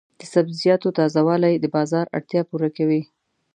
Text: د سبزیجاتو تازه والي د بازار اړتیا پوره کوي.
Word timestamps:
د 0.19 0.21
سبزیجاتو 0.33 0.89
تازه 0.99 1.21
والي 1.27 1.53
د 1.59 1.65
بازار 1.75 2.05
اړتیا 2.17 2.41
پوره 2.49 2.69
کوي. 2.77 3.01